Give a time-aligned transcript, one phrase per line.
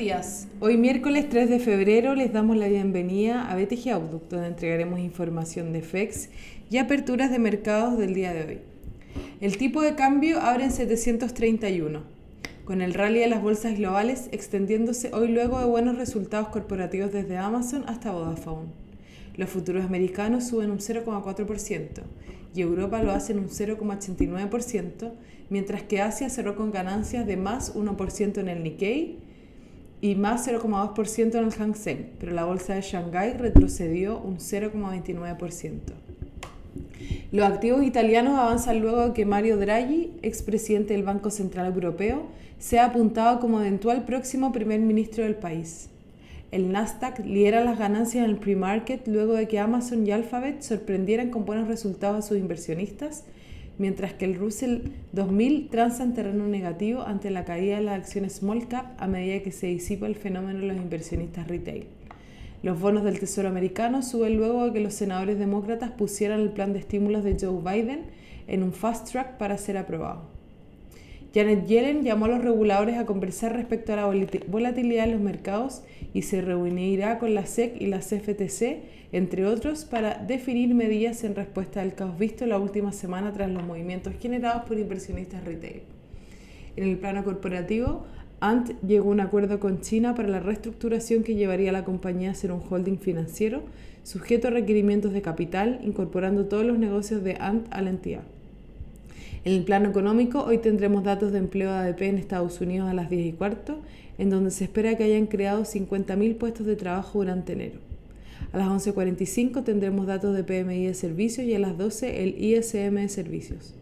[0.00, 0.48] días.
[0.60, 5.74] Hoy miércoles 3 de febrero les damos la bienvenida a BTG Outlook, donde entregaremos información
[5.74, 6.30] de FEX
[6.70, 8.58] y aperturas de mercados del día de hoy.
[9.42, 12.02] El tipo de cambio abre en 731,
[12.64, 17.36] con el rally de las bolsas globales extendiéndose hoy luego de buenos resultados corporativos desde
[17.36, 18.68] Amazon hasta Vodafone.
[19.36, 22.00] Los futuros americanos suben un 0,4%
[22.54, 25.12] y Europa lo hace en un 0,89%,
[25.50, 29.29] mientras que Asia cerró con ganancias de más 1% en el Nikkei
[30.00, 35.78] y más 0,2% en el Hang Seng, pero la bolsa de Shanghái retrocedió un 0,29%.
[37.32, 42.26] Los activos italianos avanzan luego de que Mario Draghi, expresidente del Banco Central Europeo,
[42.58, 45.88] sea apuntado como eventual próximo primer ministro del país.
[46.50, 51.30] El Nasdaq lidera las ganancias en el pre-market luego de que Amazon y Alphabet sorprendieran
[51.30, 53.24] con buenos resultados a sus inversionistas
[53.80, 58.34] mientras que el Russell 2000 transa en terreno negativo ante la caída de las acciones
[58.34, 61.86] small cap a medida que se disipa el fenómeno de los inversionistas retail.
[62.62, 66.74] Los bonos del Tesoro americano suben luego de que los senadores demócratas pusieran el plan
[66.74, 68.02] de estímulos de Joe Biden
[68.48, 70.39] en un fast track para ser aprobado.
[71.32, 74.06] Janet Yellen llamó a los reguladores a conversar respecto a la
[74.48, 79.84] volatilidad de los mercados y se reunirá con la SEC y la CFTC, entre otros,
[79.84, 84.64] para definir medidas en respuesta al caos visto la última semana tras los movimientos generados
[84.64, 85.82] por inversionistas retail.
[86.74, 88.06] En el plano corporativo,
[88.40, 92.32] Ant llegó a un acuerdo con China para la reestructuración que llevaría a la compañía
[92.32, 93.62] a ser un holding financiero
[94.02, 98.22] sujeto a requerimientos de capital, incorporando todos los negocios de Ant a la entidad.
[99.42, 102.94] En el plano económico, hoy tendremos datos de empleo de ADP en Estados Unidos a
[102.94, 103.78] las 10 y cuarto,
[104.18, 107.78] en donde se espera que hayan creado 50.000 puestos de trabajo durante enero.
[108.52, 112.96] A las 11.45 tendremos datos de PMI de servicios y a las 12 el ISM
[112.96, 113.74] de servicios.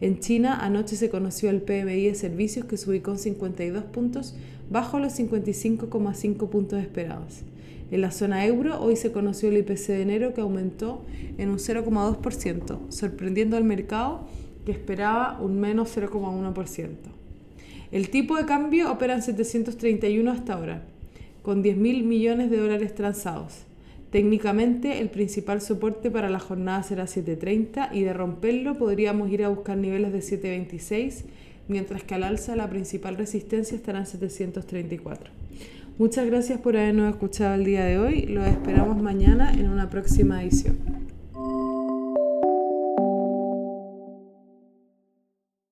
[0.00, 4.34] En China anoche se conoció el PMI de servicios que se ubicó en 52 puntos
[4.68, 7.42] bajo los 55,5 puntos esperados.
[7.92, 11.04] En la zona euro hoy se conoció el IPC de enero que aumentó
[11.38, 14.26] en un 0,2%, sorprendiendo al mercado
[14.68, 16.88] que esperaba un menos 0,1%.
[17.90, 20.82] El tipo de cambio opera en 731 hasta ahora,
[21.40, 23.62] con 10.000 millones de dólares transados.
[24.12, 29.48] Técnicamente, el principal soporte para la jornada será 7.30 y de romperlo podríamos ir a
[29.48, 31.22] buscar niveles de 7.26,
[31.68, 35.30] mientras que al alza la principal resistencia estará en 734.
[35.96, 38.26] Muchas gracias por habernos escuchado el día de hoy.
[38.26, 40.97] Los esperamos mañana en una próxima edición.